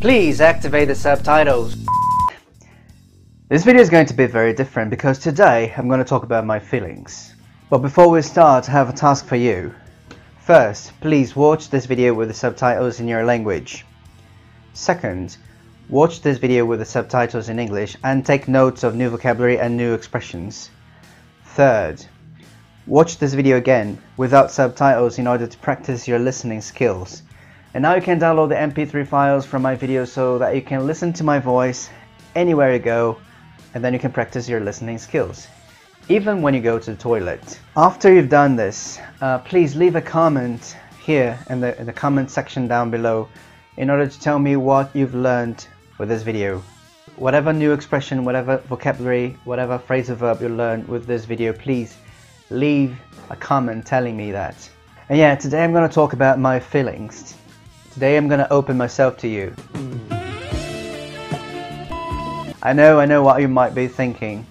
[0.00, 1.76] Please activate the subtitles.
[3.48, 6.46] This video is going to be very different because today I'm going to talk about
[6.46, 7.34] my feelings.
[7.68, 9.74] But before we start, I have a task for you.
[10.38, 13.84] First, please watch this video with the subtitles in your language.
[14.72, 15.36] Second,
[15.88, 19.76] watch this video with the subtitles in English and take notes of new vocabulary and
[19.76, 20.70] new expressions.
[21.44, 22.04] Third,
[22.86, 27.24] watch this video again without subtitles in order to practice your listening skills.
[27.74, 30.86] And now you can download the mp3 files from my videos so that you can
[30.86, 31.90] listen to my voice
[32.34, 33.18] anywhere you go
[33.74, 35.48] and then you can practice your listening skills
[36.08, 37.60] even when you go to the toilet.
[37.76, 42.30] After you've done this, uh, please leave a comment here in the, in the comment
[42.30, 43.28] section down below
[43.76, 45.66] in order to tell me what you've learned
[45.98, 46.62] with this video.
[47.16, 51.96] Whatever new expression, whatever vocabulary, whatever phrasal verb you learned with this video, please
[52.48, 52.96] leave
[53.28, 54.56] a comment telling me that.
[55.10, 57.34] And yeah, today I'm going to talk about my feelings.
[57.98, 59.48] Today I'm going to open myself to you.
[59.74, 59.98] Hmm.
[62.62, 64.46] I know, I know what you might be thinking.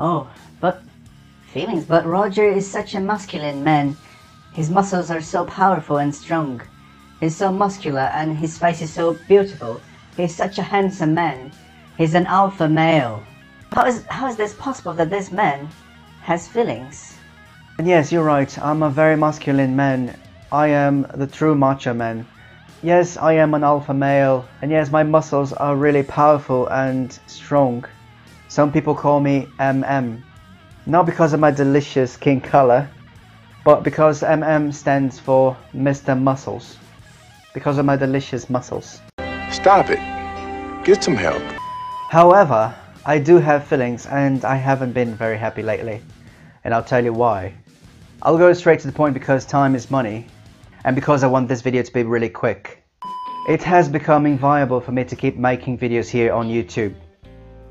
[0.00, 0.28] Oh,
[0.60, 0.82] but
[1.52, 3.96] feelings, but Roger is such a masculine man.
[4.52, 6.60] His muscles are so powerful and strong.
[7.20, 9.80] He's so muscular and his face is so beautiful.
[10.16, 11.52] He's such a handsome man.
[11.96, 13.22] He's an alpha male.
[13.70, 15.68] How is, how is this possible that this man
[16.22, 17.14] has feelings?
[17.78, 20.18] And yes, you're right, I'm a very masculine man.
[20.50, 22.26] I am the true macho man.
[22.82, 27.86] Yes, I am an alpha male, and yes, my muscles are really powerful and strong.
[28.48, 30.22] Some people call me MM.
[30.84, 32.86] Not because of my delicious skin color,
[33.64, 36.20] but because MM stands for Mr.
[36.20, 36.76] Muscles.
[37.54, 39.00] Because of my delicious muscles.
[39.50, 40.84] Stop it.
[40.84, 41.42] Get some help.
[42.10, 42.74] However,
[43.06, 46.02] I do have feelings and I haven't been very happy lately.
[46.62, 47.54] And I'll tell you why.
[48.20, 50.26] I'll go straight to the point because time is money
[50.86, 52.84] and because I want this video to be really quick.
[53.48, 56.94] It has become inviable for me to keep making videos here on YouTube.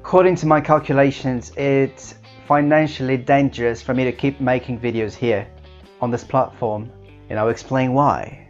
[0.01, 2.15] According to my calculations, it's
[2.45, 5.47] financially dangerous for me to keep making videos here
[6.01, 6.91] on this platform
[7.29, 8.49] and I'll explain why.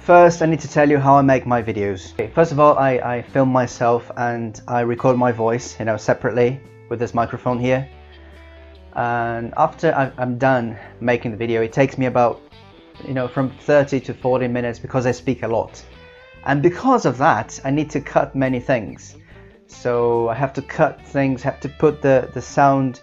[0.00, 2.12] First, I need to tell you how I make my videos.
[2.34, 6.60] First of all, I, I film myself and I record my voice, you know, separately
[6.90, 7.88] with this microphone here.
[8.94, 12.43] And after I'm done making the video, it takes me about
[13.06, 15.82] you know from 30 to 40 minutes because I speak a lot.
[16.46, 19.16] And because of that I need to cut many things.
[19.66, 23.00] So I have to cut things have to put the the sound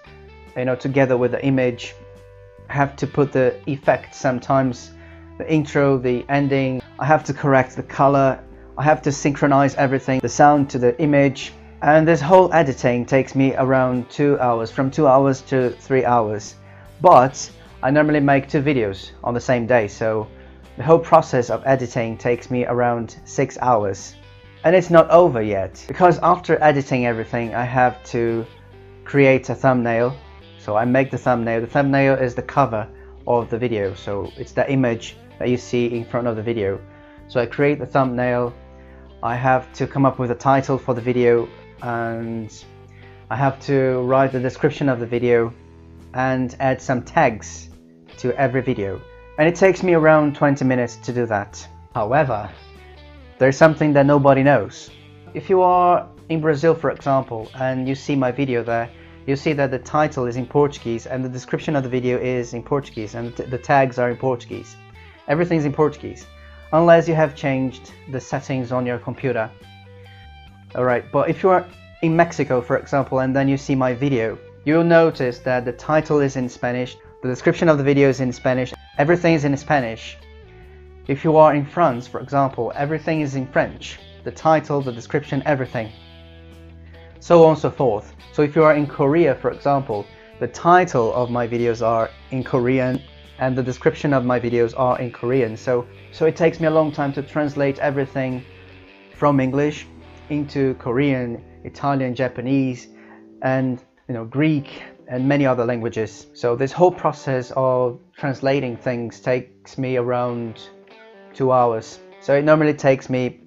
[0.56, 1.96] you know together with the image.
[2.68, 4.92] Have to put the effect sometimes
[5.38, 6.82] the intro the ending.
[7.00, 8.40] I have to correct the color.
[8.78, 11.54] I have to synchronize everything the sound to the image.
[11.82, 16.56] And this whole editing takes me around two hours from two hours to three hours.
[17.02, 17.50] But
[17.84, 20.28] I normally make two videos on the same day, so
[20.78, 24.16] the whole process of editing takes me around 6 hours.
[24.64, 28.46] And it's not over yet, because after editing everything I have to
[29.04, 30.16] create a thumbnail.
[30.60, 31.62] So I make the thumbnail.
[31.62, 32.88] The thumbnail is the cover
[33.26, 36.80] of the video, so it's the image that you see in front of the video.
[37.30, 38.54] So I create the thumbnail,
[39.24, 41.50] I have to come up with a title for the video,
[41.82, 42.54] and
[43.32, 45.52] I have to write the description of the video
[46.14, 47.70] and add some tags
[48.22, 49.02] to every video
[49.38, 51.68] and it takes me around 20 minutes to do that.
[51.96, 52.50] However,
[53.40, 54.92] there's something that nobody knows.
[55.34, 58.90] If you are in Brazil for example and you see my video there,
[59.26, 62.54] you'll see that the title is in Portuguese and the description of the video is
[62.54, 64.76] in Portuguese and the tags are in Portuguese.
[65.28, 66.28] Everything's in Portuguese
[66.74, 69.50] unless you have changed the settings on your computer.
[70.76, 71.66] Alright, but if you are
[72.04, 76.20] in Mexico for example and then you see my video, you'll notice that the title
[76.20, 78.74] is in Spanish, the description of the video is in Spanish.
[78.98, 80.18] Everything is in Spanish.
[81.08, 84.00] If you are in France, for example, everything is in French.
[84.24, 85.92] The title, the description, everything.
[87.20, 88.16] So on and so forth.
[88.34, 90.06] So if you are in Korea, for example,
[90.40, 93.00] the title of my videos are in Korean
[93.38, 95.56] and the description of my videos are in Korean.
[95.56, 98.44] So, so it takes me a long time to translate everything
[99.14, 99.86] from English
[100.30, 102.88] into Korean, Italian, Japanese,
[103.44, 104.82] and you know Greek
[105.12, 106.28] and many other languages.
[106.34, 110.62] So this whole process of translating things takes me around
[111.34, 112.00] two hours.
[112.22, 113.42] So it normally takes me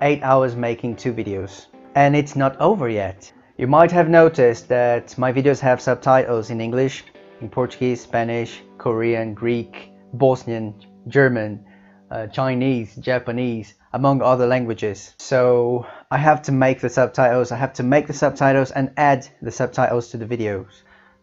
[0.00, 1.66] eight hours making two videos.
[1.94, 3.30] And it's not over yet.
[3.58, 7.04] You might have noticed that my videos have subtitles in English,
[7.42, 10.74] in Portuguese, Spanish, Korean, Greek, Bosnian,
[11.08, 11.62] German,
[12.10, 15.14] uh, Chinese, Japanese, among other languages.
[15.18, 19.28] So I have to make the subtitles, I have to make the subtitles and add
[19.42, 20.70] the subtitles to the videos.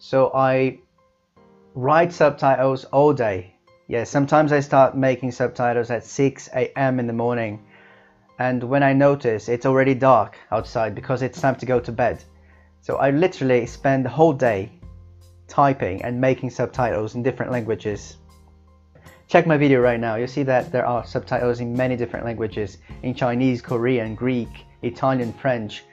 [0.02, 0.80] So I
[1.76, 3.56] write subtitles all day.
[3.88, 7.00] Yeah, sometimes I start making subtitles at 6 a.m.
[7.00, 7.66] in the morning
[8.40, 12.24] and when I notice it's already dark outside because it's time to go to bed.
[12.80, 14.72] So I literally spend the whole day
[15.50, 18.16] typing and making subtitles in different languages.
[19.28, 22.78] Check my video right now, you'll see that there are subtitles in many different languages,
[23.04, 25.84] in Chinese, Korean, Greek, Italian, French,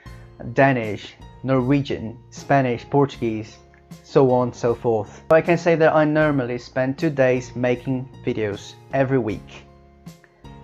[0.53, 1.13] Danish,
[1.43, 3.57] Norwegian, Spanish, Portuguese,
[4.03, 5.21] so on so forth.
[5.31, 9.65] I can say that I normally spend two days making videos every week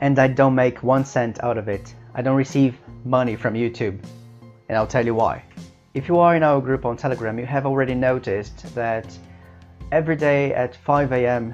[0.02, 1.94] and I don't make one cent out of it.
[2.16, 4.00] I don't receive money from YouTube
[4.70, 5.44] and I'll tell you why.
[5.94, 9.06] If you are in our group on Telegram you have already noticed that
[9.92, 11.54] every day at 5 a.m.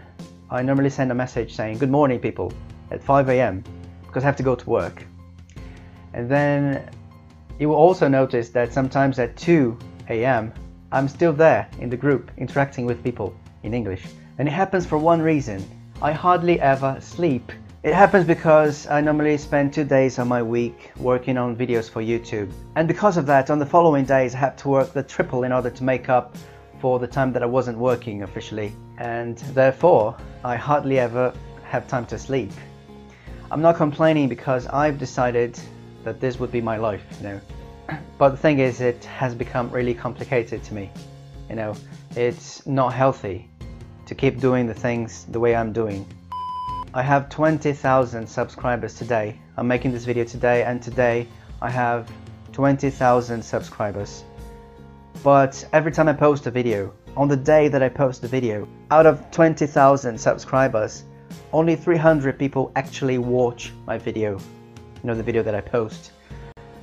[0.49, 2.53] I normally send a message saying good morning people
[2.91, 3.63] at 5 a.m.
[4.05, 5.05] because I have to go to work
[6.13, 6.89] and then
[7.59, 9.77] you will also notice that sometimes at 2
[10.09, 10.53] a.m.
[10.91, 14.03] I'm still there in the group interacting with people in English
[14.37, 15.63] and it happens for one reason
[16.01, 17.51] I hardly ever sleep
[17.81, 22.01] it happens because I normally spend two days of my week working on videos for
[22.03, 22.51] YouTube.
[22.75, 25.53] And because of that, on the following days I had to work the triple in
[25.53, 26.35] order to make up
[26.81, 28.73] for the time that I wasn't working officially.
[28.97, 31.33] And therefore, I hardly ever
[31.63, 32.51] have time to sleep.
[33.49, 35.57] I'm not complaining because I've decided
[36.03, 37.41] that this would be my life, you know.
[38.17, 40.91] But the thing is, it has become really complicated to me.
[41.49, 41.75] You know,
[42.15, 43.49] it's not healthy
[44.05, 46.05] to keep doing the things the way I'm doing.
[46.93, 49.39] I have 20,000 subscribers today.
[49.57, 51.27] I'm making this video today and today
[51.61, 52.11] I have
[52.51, 54.23] 20,000 subscribers.
[55.23, 58.67] But every time I post a video, on the day that I post the video,
[58.89, 61.03] out of 20,000 subscribers,
[61.53, 66.11] only 300 people actually watch my video, you know, the video that I post.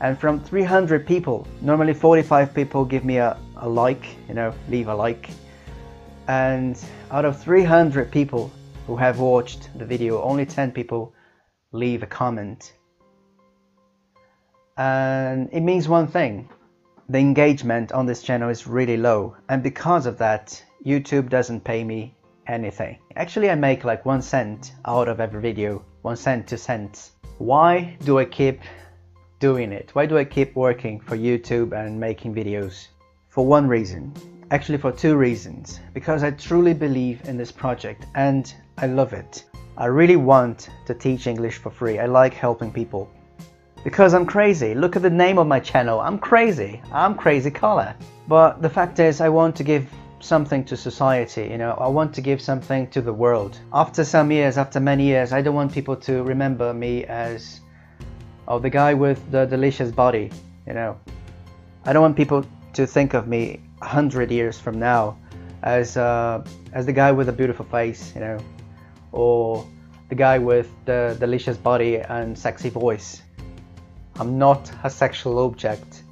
[0.00, 4.88] And from 300 people, normally 45 people give me a, a like, you know, leave
[4.88, 5.30] a like.
[6.28, 6.78] And
[7.10, 8.50] out of 300 people,
[8.86, 11.12] who have watched the video, only 10 people
[11.72, 12.72] leave a comment.
[14.76, 16.48] And it means one thing,
[17.08, 21.82] the engagement on this channel is really low and because of that YouTube doesn't pay
[21.84, 22.14] me
[22.46, 22.98] anything.
[23.16, 27.12] Actually I make like one cent out of every video, one cent, two cents.
[27.38, 28.60] Why do I keep
[29.38, 29.90] doing it?
[29.94, 32.88] Why do I keep working for YouTube and making videos?
[33.28, 34.12] For one reason,
[34.50, 35.80] actually for two reasons.
[35.92, 39.44] Because I truly believe in this project and I love it.
[39.76, 41.98] I really want to teach English for free.
[41.98, 43.10] I like helping people.
[43.84, 44.74] Because I'm crazy.
[44.74, 46.00] Look at the name of my channel.
[46.00, 46.80] I'm crazy.
[46.90, 47.94] I'm Crazy Collar.
[48.26, 49.86] But the fact is I want to give
[50.18, 53.60] something to society, you know, I want to give something to the world.
[53.72, 57.60] After some years, after many years, I don't want people to remember me as
[58.48, 60.30] oh the guy with the delicious body,
[60.66, 60.98] you know.
[61.84, 62.44] I don't want people
[62.74, 65.18] to think of me a hundred years from now
[65.62, 68.38] as uh, as the guy with a beautiful face, you know
[69.16, 69.66] or
[70.08, 73.22] the guy with the delicious body and sexy voice.
[74.16, 76.02] I'm not a sexual object.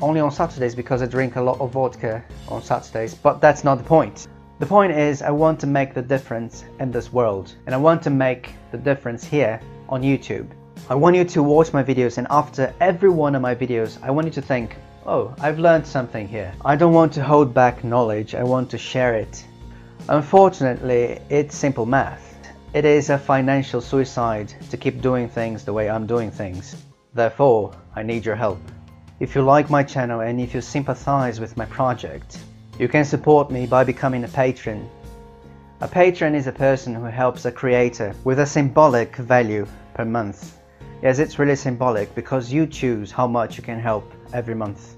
[0.00, 3.78] Only on Saturdays because I drink a lot of vodka on Saturdays, but that's not
[3.78, 4.26] the point.
[4.58, 8.02] The point is I want to make the difference in this world and I want
[8.02, 10.48] to make the difference here on YouTube.
[10.88, 14.10] I want you to watch my videos and after every one of my videos I
[14.10, 14.76] want you to think,
[15.06, 16.52] oh, I've learned something here.
[16.64, 19.44] I don't want to hold back knowledge, I want to share it
[20.08, 22.36] Unfortunately, it's simple math.
[22.74, 26.74] It is a financial suicide to keep doing things the way I'm doing things.
[27.14, 28.60] Therefore, I need your help.
[29.20, 32.40] If you like my channel and if you sympathize with my project,
[32.80, 34.88] you can support me by becoming a patron.
[35.82, 40.58] A patron is a person who helps a creator with a symbolic value per month.
[41.02, 44.94] Yes, it's really symbolic because you choose how much you can help every month.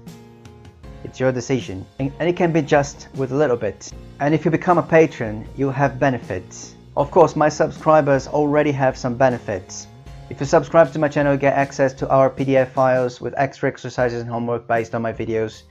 [1.03, 3.91] It's your decision and it can be just with a little bit.
[4.19, 6.75] And if you become a patron, you'll have benefits.
[6.95, 9.87] Of course, my subscribers already have some benefits.
[10.29, 13.67] If you subscribe to my channel, you get access to our PDF files with extra
[13.67, 15.63] exercises and homework based on my videos.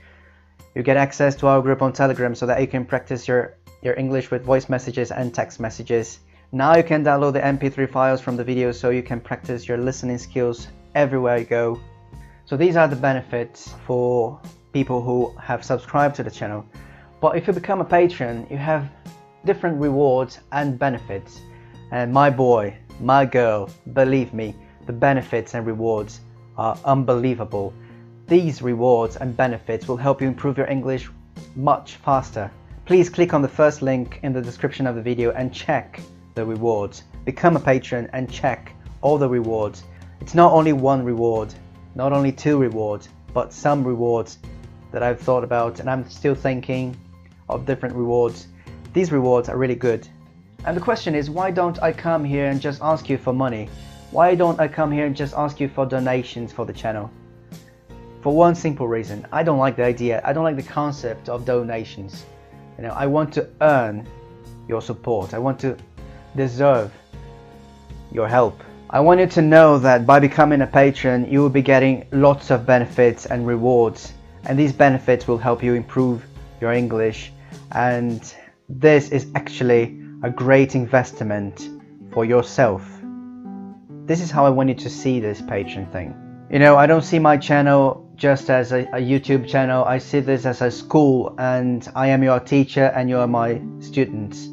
[0.75, 3.93] You get access to our group on Telegram so that you can practice your, your
[3.95, 6.19] English with voice messages and text messages.
[6.55, 9.77] Now you can download the MP3 files from the videos so you can practice your
[9.77, 11.81] listening skills everywhere you go.
[12.45, 14.39] So these are the benefits for
[14.71, 16.65] people who have subscribed to the channel.
[17.19, 18.89] But if you become a patron, you have
[19.43, 21.41] different rewards and benefits.
[21.91, 26.21] And my boy, my girl, believe me, the benefits and rewards
[26.57, 27.73] are unbelievable.
[28.27, 31.09] These rewards and benefits will help you improve your English
[31.57, 32.49] much faster.
[32.85, 35.99] Please click on the first link in the description of the video and check
[36.35, 37.03] the rewards.
[37.23, 39.83] Become a patron and check all the rewards.
[40.21, 41.53] It's not only one reward,
[41.95, 44.37] not only two rewards, but some rewards
[44.91, 46.95] that I've thought about and I'm still thinking
[47.49, 48.47] of different rewards.
[48.93, 50.07] These rewards are really good.
[50.65, 53.69] And the question is, why don't I come here and just ask you for money?
[54.11, 57.11] Why don't I come here and just ask you for donations for the channel?
[58.21, 61.45] For one simple reason, I don't like the idea, I don't like the concept of
[61.45, 62.25] donations.
[62.77, 64.07] You know, I want to earn
[64.67, 65.33] your support.
[65.33, 65.77] I want to
[66.35, 66.91] deserve
[68.11, 68.61] your help.
[68.89, 72.51] I want you to know that by becoming a patron, you will be getting lots
[72.51, 74.13] of benefits and rewards,
[74.45, 76.23] and these benefits will help you improve
[76.61, 77.31] your English.
[77.71, 78.21] And
[78.69, 81.69] this is actually a great investment
[82.11, 82.87] for yourself.
[84.05, 86.15] This is how I want you to see this patron thing.
[86.51, 89.83] You know, I don't see my channel just as a, a, YouTube channel.
[89.83, 93.61] I see this as a school, and I am your teacher, and you are my
[93.79, 94.47] students.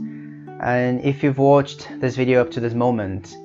[0.63, 3.37] And if you've watched this video up to this moment,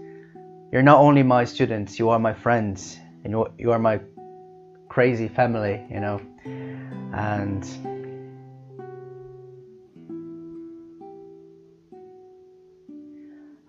[0.72, 4.00] you're not only my students, you are my friends, and you, you are my
[4.88, 6.22] crazy family, you know.
[7.14, 7.64] And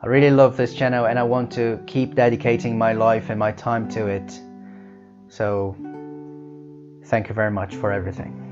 [0.01, 3.53] I really love this channel and I want to keep dedicating my life and my
[3.53, 4.41] time to it.
[5.29, 5.75] So,
[7.07, 8.48] thank you very much for everything.